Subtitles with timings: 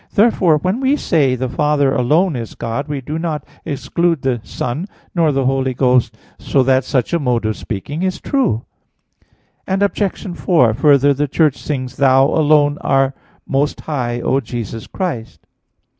[0.15, 4.87] Therefore, when we say, The Father alone is God, we do not exclude the Son,
[5.13, 8.65] nor the Holy Ghost; so that such a mode of speaking is true.
[9.67, 10.25] Obj.
[10.35, 13.15] 4: Further, the Church sings: "Thou alone art
[13.47, 15.45] Most High, O Jesus Christ."